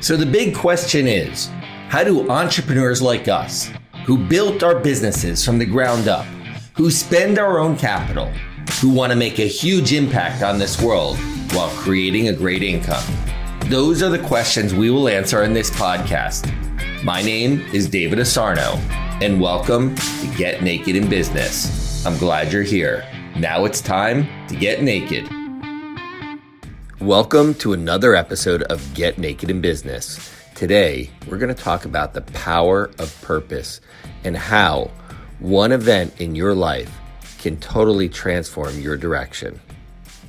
[0.00, 1.50] So the big question is
[1.88, 3.72] how do entrepreneurs like us,
[4.06, 6.24] who built our businesses from the ground up,
[6.76, 8.26] who spend our own capital,
[8.80, 11.18] who want to make a huge impact on this world
[11.52, 13.02] while creating a great income?
[13.66, 16.54] Those are the questions we will answer in this podcast.
[17.02, 18.76] My name is David Asarno,
[19.20, 22.06] and welcome to Get Naked in Business.
[22.06, 23.04] I'm glad you're here.
[23.36, 25.28] Now it's time to get naked.
[27.00, 30.34] Welcome to another episode of Get Naked in Business.
[30.56, 33.80] Today, we're going to talk about the power of purpose
[34.24, 34.90] and how
[35.38, 36.92] one event in your life
[37.38, 39.60] can totally transform your direction.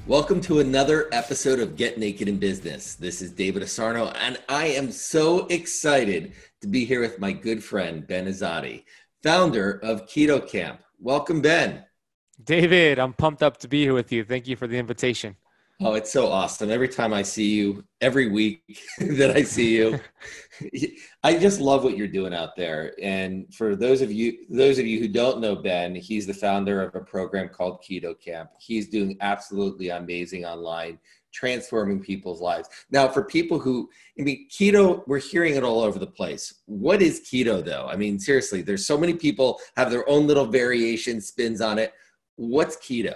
[0.06, 2.94] Welcome to another episode of Get Naked in Business.
[2.94, 7.64] This is David Asarno, and I am so excited to be here with my good
[7.64, 8.84] friend, Ben Azadi,
[9.24, 10.82] founder of Keto Kamp.
[11.00, 11.86] Welcome, Ben.
[12.44, 14.24] David, I'm pumped up to be here with you.
[14.24, 15.36] Thank you for the invitation.
[15.82, 16.70] Oh, it's so awesome.
[16.70, 18.62] Every time I see you, every week
[19.00, 19.98] that I see you,
[21.24, 22.94] I just love what you're doing out there.
[23.02, 26.82] And for those of you those of you who don't know Ben, he's the founder
[26.82, 28.50] of a program called Keto Kamp.
[28.60, 31.00] He's doing absolutely amazing online,
[31.32, 32.68] transforming people's lives.
[32.92, 36.56] Now, for people who I mean keto, we're hearing it all over the place.
[36.66, 37.88] What is keto though?
[37.90, 41.94] I mean, seriously, there's so many people have their own little variation spins on it.
[42.36, 43.16] What's keto?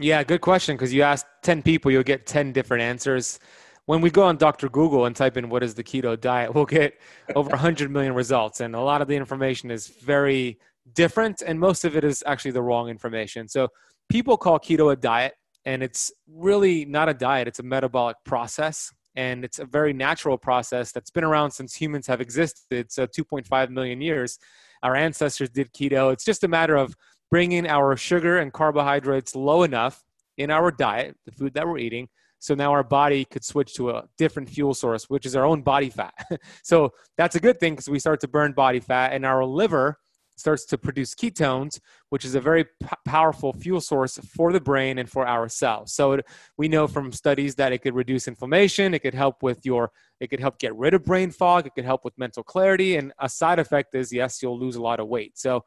[0.00, 0.76] Yeah, good question.
[0.76, 3.38] Because you ask 10 people, you'll get 10 different answers.
[3.84, 4.70] When we go on Dr.
[4.70, 6.94] Google and type in what is the keto diet, we'll get
[7.36, 8.60] over 100 million results.
[8.60, 10.58] And a lot of the information is very
[10.94, 13.46] different, and most of it is actually the wrong information.
[13.46, 13.68] So
[14.08, 15.34] people call keto a diet,
[15.66, 18.90] and it's really not a diet, it's a metabolic process.
[19.16, 22.90] And it's a very natural process that's been around since humans have existed.
[22.90, 24.38] So 2.5 million years.
[24.82, 26.12] Our ancestors did keto.
[26.12, 26.94] It's just a matter of
[27.30, 30.04] bringing our sugar and carbohydrates low enough
[30.36, 32.08] in our diet, the food that we're eating,
[32.40, 35.60] so now our body could switch to a different fuel source, which is our own
[35.60, 36.14] body fat.
[36.62, 39.98] so that's a good thing because we start to burn body fat, and our liver
[40.40, 44.96] starts to produce ketones, which is a very p- powerful fuel source for the brain
[44.96, 45.92] and for our cells.
[45.92, 46.26] So it,
[46.56, 50.28] we know from studies that it could reduce inflammation, it could help with your, it
[50.28, 53.28] could help get rid of brain fog, it could help with mental clarity, and a
[53.28, 55.38] side effect is yes, you'll lose a lot of weight.
[55.38, 55.62] So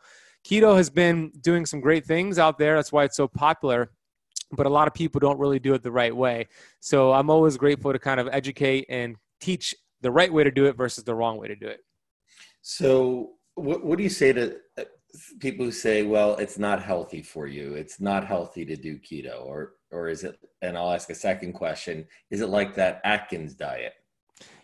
[0.46, 2.76] keto has been doing some great things out there.
[2.76, 3.92] That's why it's so popular.
[4.52, 6.48] But a lot of people don't really do it the right way.
[6.80, 10.66] So I'm always grateful to kind of educate and teach the right way to do
[10.66, 11.80] it versus the wrong way to do it.
[12.62, 14.84] So, what, what do you say to uh,
[15.40, 17.74] people who say, "Well, it's not healthy for you.
[17.74, 20.38] It's not healthy to do keto," or or is it?
[20.62, 23.94] And I'll ask a second question: Is it like that Atkins diet?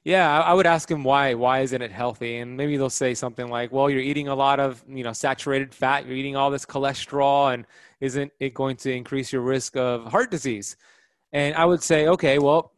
[0.09, 1.35] Yeah, I would ask them why.
[1.35, 2.37] Why isn't it healthy?
[2.37, 5.71] And maybe they'll say something like, "Well, you're eating a lot of you know saturated
[5.71, 6.07] fat.
[6.07, 7.67] You're eating all this cholesterol, and
[8.01, 10.77] isn't it going to increase your risk of heart disease?"
[11.31, 12.73] And I would say, okay, well,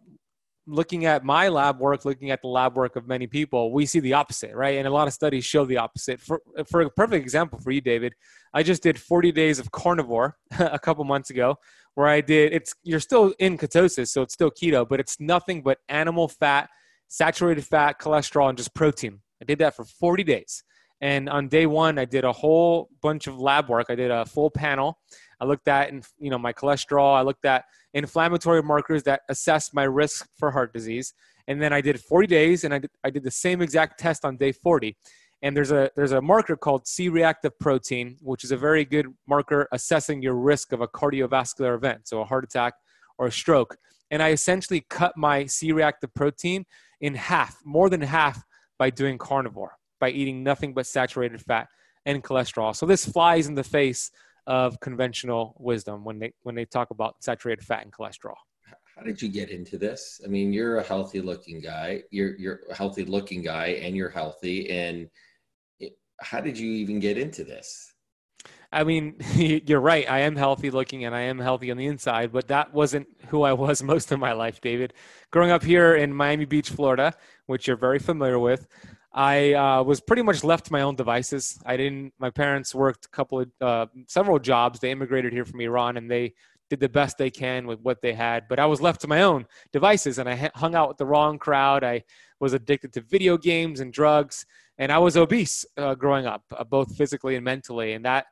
[0.67, 4.01] looking at my lab work, looking at the lab work of many people, we see
[4.01, 4.77] the opposite, right?
[4.77, 6.19] And a lot of studies show the opposite.
[6.19, 8.13] For for a perfect example for you, David,
[8.53, 11.55] I just did 40 days of carnivore a couple months ago,
[11.95, 12.51] where I did.
[12.51, 16.69] It's you're still in ketosis, so it's still keto, but it's nothing but animal fat
[17.11, 19.19] saturated fat, cholesterol, and just protein.
[19.41, 20.63] I did that for 40 days.
[21.01, 23.87] And on day one, I did a whole bunch of lab work.
[23.89, 24.97] I did a full panel.
[25.41, 27.13] I looked at, you know, my cholesterol.
[27.13, 31.13] I looked at inflammatory markers that assess my risk for heart disease.
[31.47, 34.23] And then I did 40 days, and I did, I did the same exact test
[34.23, 34.95] on day 40.
[35.41, 39.67] And there's a there's a marker called C-reactive protein, which is a very good marker
[39.73, 42.75] assessing your risk of a cardiovascular event, so a heart attack
[43.17, 43.75] or a stroke.
[44.11, 46.65] And I essentially cut my C-reactive protein
[47.01, 48.41] in half, more than half,
[48.79, 51.67] by doing carnivore, by eating nothing but saturated fat
[52.05, 52.75] and cholesterol.
[52.75, 54.11] So this flies in the face
[54.47, 58.35] of conventional wisdom when they when they talk about saturated fat and cholesterol.
[58.95, 60.19] How did you get into this?
[60.23, 62.03] I mean, you're a healthy looking guy.
[62.11, 64.69] You're you're a healthy looking guy, and you're healthy.
[64.69, 65.09] And
[66.19, 67.93] how did you even get into this?
[68.71, 70.09] I mean, you're right.
[70.09, 73.43] I am healthy looking and I am healthy on the inside, but that wasn't who
[73.43, 74.93] I was most of my life, David.
[75.31, 77.13] Growing up here in Miami Beach, Florida,
[77.47, 78.67] which you're very familiar with,
[79.13, 81.59] I uh, was pretty much left to my own devices.
[81.65, 82.13] I didn't.
[82.17, 84.79] My parents worked a couple of uh, several jobs.
[84.79, 86.33] They immigrated here from Iran, and they
[86.69, 88.47] did the best they can with what they had.
[88.47, 91.37] But I was left to my own devices, and I hung out with the wrong
[91.37, 91.83] crowd.
[91.83, 92.03] I
[92.39, 94.45] was addicted to video games and drugs,
[94.77, 97.91] and I was obese uh, growing up, uh, both physically and mentally.
[97.91, 98.27] And that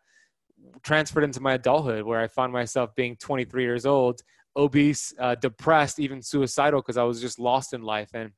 [0.83, 4.21] transferred into my adulthood where I found myself being 23 years old,
[4.55, 8.09] obese, uh, depressed, even suicidal because I was just lost in life.
[8.13, 8.31] And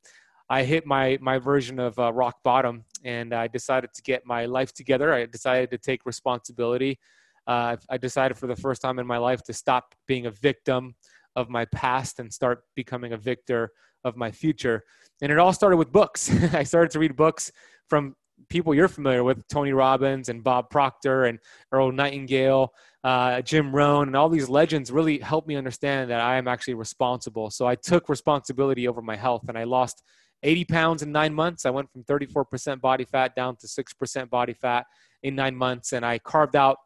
[0.50, 4.45] I hit my my version of uh, rock bottom, and I decided to get my
[4.45, 5.13] life together.
[5.13, 7.00] I decided to take responsibility.
[7.47, 10.95] Uh, I decided for the first time in my life to stop being a victim
[11.38, 13.71] of my past and start becoming a victor
[14.03, 14.83] of my future.
[15.21, 16.29] And it all started with books.
[16.53, 17.51] I started to read books
[17.88, 18.15] from
[18.49, 21.39] people you're familiar with, Tony Robbins and Bob Proctor and
[21.71, 22.73] Earl Nightingale,
[23.03, 26.75] uh, Jim Rohn, and all these legends really helped me understand that I am actually
[26.75, 27.49] responsible.
[27.49, 30.03] So I took responsibility over my health and I lost
[30.43, 31.65] 80 pounds in nine months.
[31.65, 34.85] I went from 34% body fat down to 6% body fat
[35.23, 35.93] in nine months.
[35.93, 36.77] And I carved out,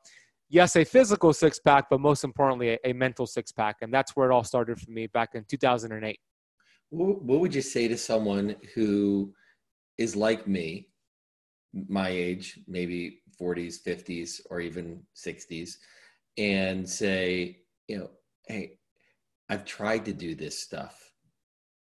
[0.49, 3.77] yes, a physical six pack, but most importantly, a, a mental six pack.
[3.81, 6.19] And that's where it all started for me back in 2008.
[6.89, 9.33] What would you say to someone who
[9.97, 10.89] is like me,
[11.89, 15.77] my age, maybe 40s, 50s, or even 60s,
[16.37, 18.09] and say, you know,
[18.47, 18.79] hey,
[19.49, 21.11] I've tried to do this stuff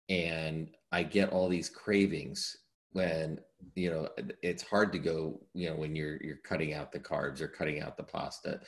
[0.08, 2.56] and I get all these cravings
[2.92, 3.38] when
[3.74, 4.08] you know
[4.42, 7.82] it's hard to go you know when you're you're cutting out the carbs or cutting
[7.82, 8.60] out the pasta.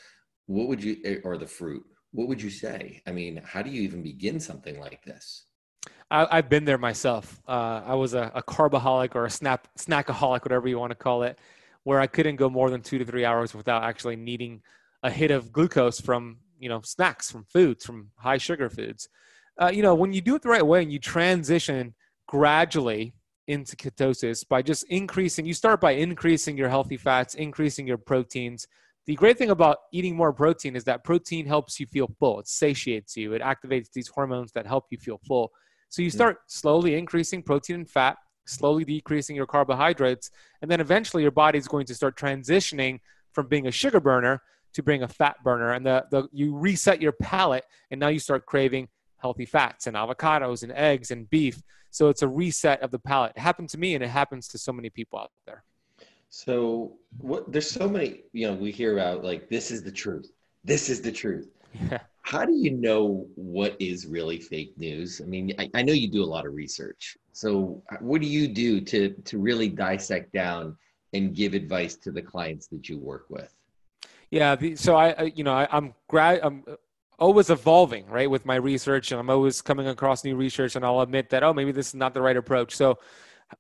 [0.47, 3.03] What would you eh, or the fruit what would you say?
[3.07, 5.47] I mean how do you even begin something like this
[6.11, 7.41] I, have been there myself.
[7.47, 11.23] Uh, i was a, a carbaholic or a snap snackaholic whatever you want to call
[11.23, 11.39] it
[11.85, 14.61] where i couldn't go more than two to three hours without actually needing
[15.03, 19.09] a hit of glucose from you know snacks from foods from high sugar foods.
[19.61, 21.95] Uh, you know when you do it the right way and you transition
[22.29, 23.15] gradually
[23.49, 28.67] into ketosis by just increasing you start by increasing your healthy fats increasing your proteins.
[29.07, 32.39] The great thing about eating more protein is that protein helps you feel full.
[32.39, 33.33] It satiates you.
[33.33, 35.51] It activates these hormones that help you feel full
[35.91, 36.17] so you hmm.
[36.17, 38.17] start slowly increasing protein and fat
[38.47, 40.31] slowly decreasing your carbohydrates
[40.63, 42.99] and then eventually your body is going to start transitioning
[43.33, 44.43] from being a sugar burner
[44.73, 48.19] to being a fat burner and the, the you reset your palate and now you
[48.19, 48.89] start craving
[49.21, 51.63] healthy fats and avocados and eggs and beef.
[51.91, 53.33] So it's a reset of the palate.
[53.37, 55.65] It happened to me and it happens to so many people out there.
[56.29, 60.31] So what there's so many, you know, we hear about like this is the truth.
[60.65, 61.49] This is the truth.
[61.89, 62.01] Yeah.
[62.23, 65.21] How do you know what is really fake news?
[65.23, 67.17] I mean, I, I know you do a lot of research.
[67.33, 70.77] So uh, what do you do to to really dissect down
[71.13, 73.53] and give advice to the clients that you work with?
[74.31, 76.77] Yeah, so I, you know, I, am grad, I'm uh,
[77.19, 81.01] always evolving, right, with my research, and I'm always coming across new research, and I'll
[81.01, 82.77] admit that, oh, maybe this is not the right approach.
[82.77, 82.99] So,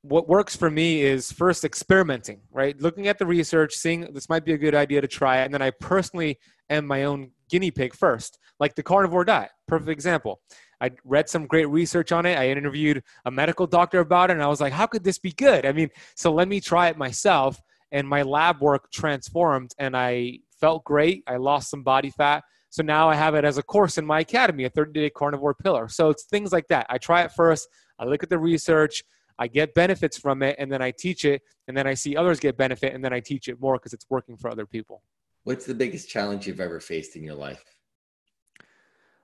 [0.02, 2.80] what works for me is first experimenting, right?
[2.80, 5.62] Looking at the research, seeing this might be a good idea to try and then
[5.62, 6.38] I personally
[6.70, 9.50] am my own guinea pig first, like the carnivore diet.
[9.68, 10.40] Perfect example.
[10.80, 12.38] I read some great research on it.
[12.38, 15.32] I interviewed a medical doctor about it, and I was like, how could this be
[15.32, 15.66] good?
[15.66, 17.60] I mean, so let me try it myself.
[17.92, 21.24] And my lab work transformed, and I felt great.
[21.26, 24.20] I lost some body fat so now I have it as a course in my
[24.20, 25.88] academy, a 30 day carnivore pillar.
[25.88, 26.86] So it's things like that.
[26.88, 27.68] I try it first,
[27.98, 29.02] I look at the research,
[29.38, 32.38] I get benefits from it, and then I teach it, and then I see others
[32.38, 35.02] get benefit, and then I teach it more because it's working for other people.
[35.44, 37.64] What's the biggest challenge you've ever faced in your life?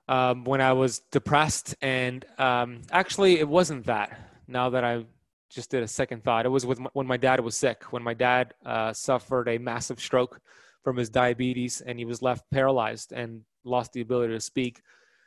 [0.07, 4.17] Um, when I was depressed, and um, actually, it wasn't that.
[4.47, 5.05] Now that I
[5.49, 7.91] just did a second thought, it was with my, when my dad was sick.
[7.91, 10.39] When my dad uh, suffered a massive stroke
[10.83, 14.81] from his diabetes and he was left paralyzed and lost the ability to speak.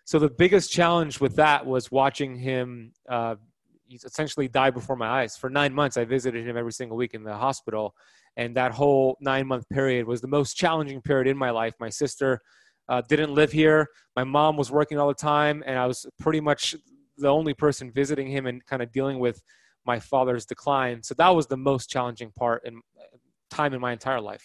[0.04, 3.36] So the biggest challenge with that was watching him uh,
[3.92, 5.36] essentially die before my eyes.
[5.36, 7.94] For nine months, I visited him every single week in the hospital.
[8.36, 11.74] And that whole nine month period was the most challenging period in my life.
[11.80, 12.40] My sister
[12.88, 13.86] uh, didn't live here.
[14.16, 16.74] My mom was working all the time, and I was pretty much
[17.16, 19.42] the only person visiting him and kind of dealing with
[19.86, 21.02] my father's decline.
[21.02, 22.80] So that was the most challenging part in
[23.50, 24.44] time in my entire life.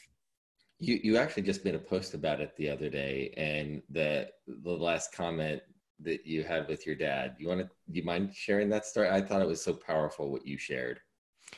[0.79, 4.71] You you actually just made a post about it the other day, and the the
[4.71, 5.61] last comment
[6.01, 7.35] that you had with your dad.
[7.39, 7.65] You want to?
[7.65, 9.09] Do you mind sharing that story?
[9.09, 10.99] I thought it was so powerful what you shared.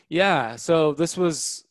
[0.10, 0.55] Yeah.
[0.55, 1.65] So this was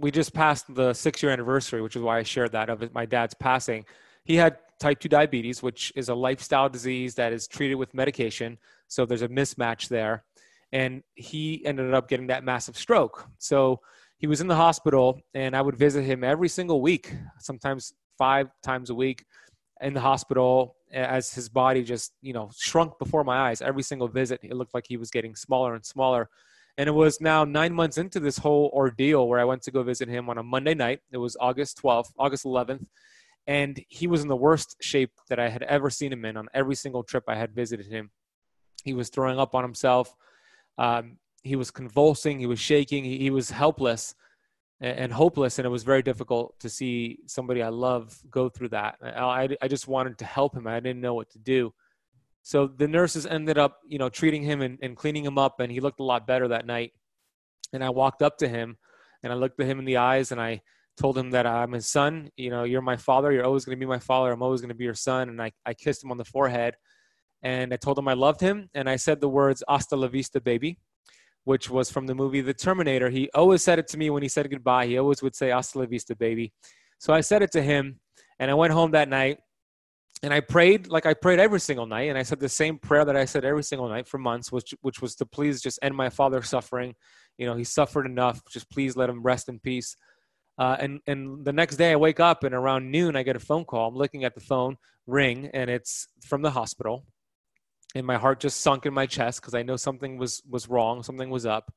[0.00, 3.06] we just passed the six year anniversary, which is why I shared that of my
[3.06, 3.84] dad's passing.
[4.24, 8.58] He had type 2 diabetes, which is a lifestyle disease that is treated with medication.
[8.88, 10.24] So there's a mismatch there.
[10.72, 13.28] And he ended up getting that massive stroke.
[13.38, 13.80] So
[14.18, 18.48] he was in the hospital and I would visit him every single week, sometimes five
[18.62, 19.24] times a week
[19.80, 23.60] in the hospital as his body just, you know, shrunk before my eyes.
[23.60, 26.28] Every single visit, it looked like he was getting smaller and smaller.
[26.76, 29.82] And it was now nine months into this whole ordeal where I went to go
[29.82, 31.00] visit him on a Monday night.
[31.12, 32.86] It was August 12th, August 11th.
[33.46, 36.48] And he was in the worst shape that I had ever seen him in on
[36.52, 38.10] every single trip I had visited him.
[38.84, 40.14] He was throwing up on himself.
[40.78, 44.14] Um, he was convulsing, he was shaking, he, he was helpless
[44.80, 48.70] and, and, hopeless, and it was very difficult to see somebody I love go through
[48.70, 48.96] that.
[49.02, 50.66] I, I just wanted to help him.
[50.66, 51.72] I didn't know what to do.
[52.44, 55.72] So the nurses ended up, you know, treating him and, and cleaning him up, and
[55.72, 56.92] he looked a lot better that night.
[57.72, 58.76] And I walked up to him,
[59.24, 60.60] and I looked at him in the eyes, and I
[60.96, 62.30] told him that I'm his son.
[62.36, 63.32] You know, you're my father.
[63.32, 64.30] You're always going to be my father.
[64.30, 65.28] I'm always going to be your son.
[65.28, 66.76] And I, I kissed him on the forehead
[67.42, 68.70] and I told him I loved him.
[68.74, 70.78] And I said the words, hasta la vista, baby
[71.44, 73.10] which was from the movie The Terminator.
[73.10, 74.86] He always said it to me when he said goodbye.
[74.86, 76.52] He always would say, Hasta la vista, baby.
[76.98, 78.00] So I said it to him,
[78.38, 79.38] and I went home that night
[80.22, 83.04] and I prayed like I prayed every single night, and I said the same prayer
[83.04, 85.94] that I said every single night for months, which which was to please just end
[85.94, 86.94] my father's suffering.
[87.38, 88.40] You know, he suffered enough.
[88.50, 89.96] Just please let him rest in peace.
[90.56, 93.40] Uh, and and the next day I wake up and around noon I get a
[93.40, 93.88] phone call.
[93.88, 97.04] I'm looking at the phone ring and it's from the hospital,
[97.94, 101.02] and my heart just sunk in my chest because I know something was was wrong,
[101.02, 101.72] something was up.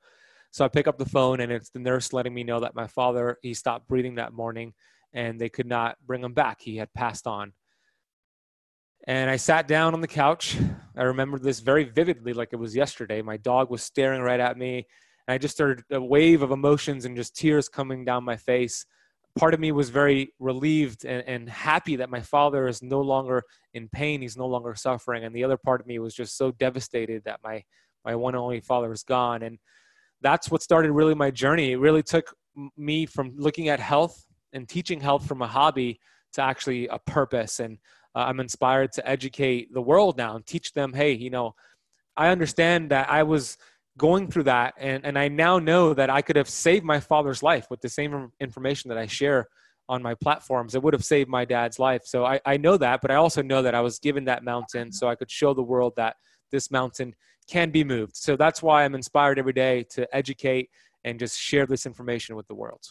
[0.51, 2.87] So I pick up the phone and it's the nurse letting me know that my
[2.87, 4.73] father he stopped breathing that morning
[5.13, 6.61] and they could not bring him back.
[6.61, 7.53] He had passed on.
[9.07, 10.57] And I sat down on the couch.
[10.97, 13.21] I remember this very vividly, like it was yesterday.
[13.21, 14.85] My dog was staring right at me.
[15.25, 18.85] And I just started a wave of emotions and just tears coming down my face.
[19.39, 23.43] Part of me was very relieved and, and happy that my father is no longer
[23.73, 24.21] in pain.
[24.21, 25.23] He's no longer suffering.
[25.23, 27.63] And the other part of me was just so devastated that my,
[28.03, 29.41] my one and only father is gone.
[29.41, 29.57] And
[30.19, 31.71] that's what started really my journey.
[31.71, 32.35] It really took
[32.75, 36.01] me from looking at health and teaching health from a hobby
[36.33, 37.61] to actually a purpose.
[37.61, 37.77] And
[38.17, 41.53] uh, I'm inspired to educate the world now and teach them, hey, you know,
[42.15, 43.59] I understand that I was
[43.95, 47.43] going through that and, and I now know that I could have saved my father's
[47.43, 49.47] life with the same information that I share
[49.87, 50.73] on my platforms.
[50.73, 52.01] It would have saved my dad's life.
[52.05, 54.91] So I, I know that, but I also know that I was given that mountain
[54.91, 56.15] so I could show the world that
[56.51, 57.13] this mountain
[57.47, 58.17] can be moved.
[58.17, 60.71] So that's why I'm inspired every day to educate
[61.03, 62.81] and just share this information with the world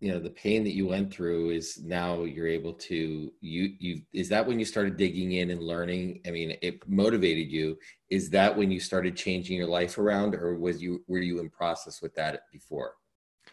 [0.00, 4.02] you know the pain that you went through is now you're able to you you
[4.12, 7.76] is that when you started digging in and learning i mean it motivated you
[8.10, 11.48] is that when you started changing your life around or was you were you in
[11.48, 12.94] process with that before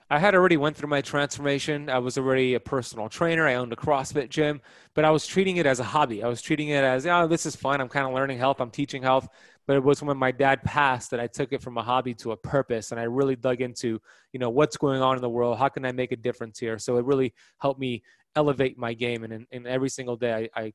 [0.10, 1.90] I had already went through my transformation.
[1.90, 3.48] I was already a personal trainer.
[3.48, 4.62] I owned a CrossFit gym,
[4.94, 6.24] but I was treating it as a hobby.
[6.24, 7.82] I was treating it as, oh, this is fun.
[7.82, 8.60] I'm kind of learning health.
[8.60, 9.28] I'm teaching health.
[9.66, 12.34] But it was when my dad passed that I took it from a hobby to
[12.34, 14.02] a purpose, and I really dug into,
[14.32, 15.58] you know, what's going on in the world.
[15.58, 16.78] How can I make a difference here?
[16.78, 18.04] So it really helped me
[18.36, 20.74] elevate my game, and in every single day, I, I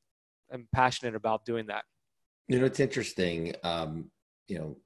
[0.52, 1.84] am passionate about doing that.
[2.48, 3.54] You know, it's interesting.
[3.62, 4.10] Um,
[4.46, 4.76] you know,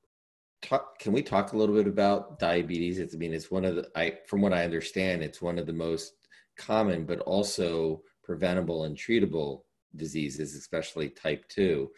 [0.63, 2.99] talk, can we talk a little bit about diabetes?
[2.99, 5.67] It's, I mean, it's one of the, I, from what I understand, it's one of
[5.67, 6.15] the most
[6.57, 9.63] common, but also preventable and treatable
[9.95, 11.91] diseases, especially type two.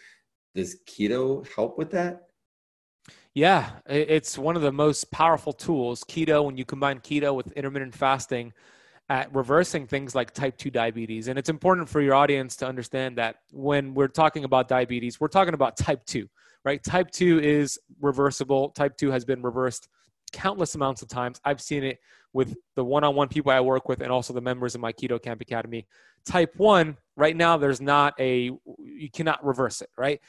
[0.54, 2.28] Does keto help with that?
[3.34, 6.04] Yeah, it's one of the most powerful tools.
[6.04, 8.52] Keto, when you combine keto with intermittent fasting,
[9.10, 11.28] at reversing things like type 2 diabetes.
[11.28, 15.28] And it's important for your audience to understand that when we're talking about diabetes, we're
[15.28, 16.26] talking about type 2
[16.64, 16.82] right?
[16.82, 18.70] Type 2 is reversible.
[18.70, 19.88] Type 2 has been reversed
[20.32, 21.40] countless amounts of times.
[21.44, 21.98] I've seen it
[22.32, 24.92] with the one on one people I work with and also the members of my
[24.92, 25.86] Keto Kamp Academy.
[26.24, 30.20] Type 1, right now, there's not a, you cannot reverse it, right?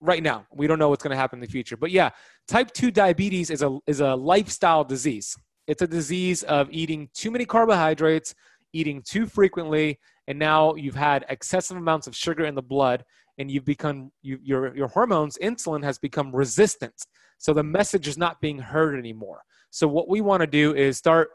[0.00, 1.76] Right now, we don't know what's going to happen in the future.
[1.76, 2.10] But yeah,
[2.48, 5.36] type 2 diabetes is a, is a lifestyle disease.
[5.66, 8.34] It's a disease of eating too many carbohydrates,
[8.72, 13.04] eating too frequently, and now you've had excessive amounts of sugar in the blood
[13.38, 16.94] and you've become you, your your hormones insulin has become resistant
[17.38, 20.96] so the message is not being heard anymore so what we want to do is
[20.96, 21.30] start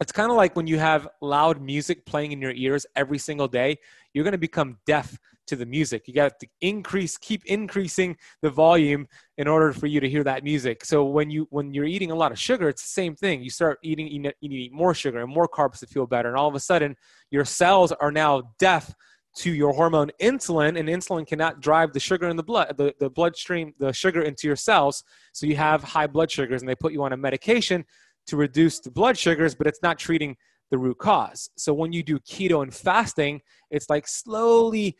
[0.00, 3.48] it's kind of like when you have loud music playing in your ears every single
[3.48, 3.78] day
[4.12, 5.18] you're going to become deaf
[5.50, 6.06] to the music.
[6.06, 10.44] You got to increase keep increasing the volume in order for you to hear that
[10.44, 10.84] music.
[10.84, 13.42] So when you when you're eating a lot of sugar it's the same thing.
[13.42, 16.48] You start eating you need more sugar and more carbs to feel better and all
[16.48, 16.96] of a sudden
[17.30, 18.94] your cells are now deaf
[19.36, 23.08] to your hormone insulin and insulin cannot drive the sugar in the blood the, the
[23.10, 25.02] bloodstream the sugar into your cells.
[25.32, 27.84] So you have high blood sugars and they put you on a medication
[28.26, 30.36] to reduce the blood sugars but it's not treating
[30.70, 31.50] the root cause.
[31.56, 34.96] So when you do keto and fasting it's like slowly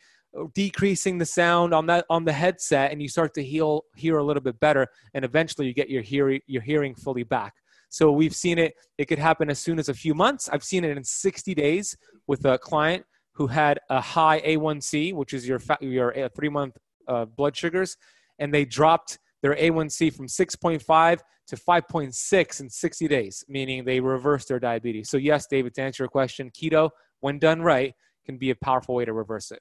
[0.53, 4.23] decreasing the sound on that on the headset and you start to heal hear a
[4.23, 7.53] little bit better and eventually you get your hearing your hearing fully back.
[7.89, 10.49] So we've seen it it could happen as soon as a few months.
[10.49, 11.97] I've seen it in 60 days
[12.27, 16.77] with a client who had a high A1C, which is your your uh, three month
[17.07, 17.97] uh, blood sugars,
[18.39, 21.19] and they dropped their A1C from 6.5
[21.51, 25.09] to 5.6 in 60 days, meaning they reversed their diabetes.
[25.09, 26.89] So yes, David, to answer your question, keto,
[27.19, 27.93] when done right,
[28.25, 29.59] can be a powerful way to reverse it.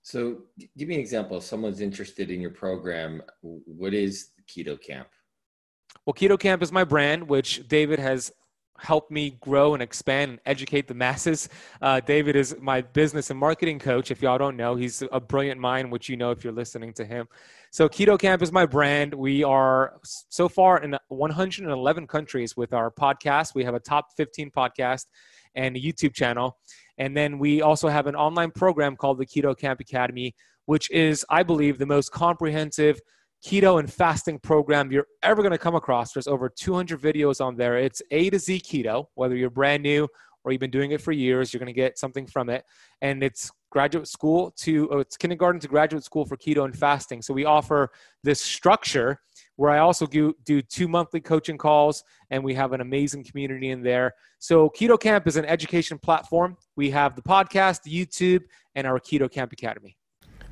[0.00, 0.38] So
[0.78, 1.36] give me an example.
[1.36, 5.08] If someone's interested in your program, what is Keto Kamp?
[6.06, 8.32] Well, Keto Kamp is my brand, which David has
[8.78, 11.48] help me grow and expand and educate the masses.
[11.82, 14.10] Uh, David is my business and marketing coach.
[14.10, 17.04] If y'all don't know, he's a brilliant mind, which you know if you're listening to
[17.04, 17.26] him.
[17.70, 19.12] So, Keto Kamp is my brand.
[19.12, 23.54] We are so far in 111 countries with our podcast.
[23.54, 25.06] We have a top 15 podcast
[25.54, 26.56] and a YouTube channel.
[26.96, 30.34] And then we also have an online program called the Keto Kamp Academy,
[30.66, 33.00] which is, I believe, the most comprehensive
[33.44, 36.12] keto and fasting program you're ever going to come across.
[36.12, 37.78] There's over 200 videos on there.
[37.78, 40.08] It's A to Z keto, whether you're brand new
[40.44, 42.64] or you've been doing it for years, you're going to get something from it.
[43.02, 47.22] And it's graduate school to, oh, it's kindergarten to graduate school for keto and fasting.
[47.22, 47.90] So we offer
[48.24, 49.20] this structure
[49.56, 53.70] where I also do, do two monthly coaching calls and we have an amazing community
[53.70, 54.14] in there.
[54.38, 56.56] So Keto Kamp is an education platform.
[56.76, 59.97] We have the podcast, YouTube, and our Keto Kamp Academy.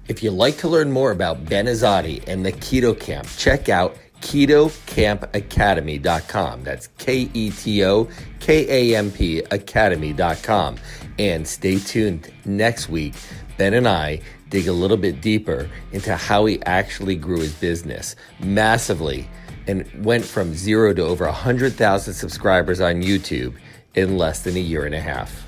[0.09, 3.97] If you'd like to learn more about Ben Azadi and the Keto Kamp, check out
[4.21, 6.63] KetoKampAcademy.com.
[6.63, 8.09] That's K E T O
[8.41, 10.77] K A M P Academy.com.
[11.19, 13.15] And stay tuned next week.
[13.57, 18.15] Ben and I dig a little bit deeper into how he actually grew his business
[18.39, 19.29] massively
[19.67, 23.57] and went from zero to over 100,000 subscribers on YouTube
[23.95, 25.46] in less than a year and a half.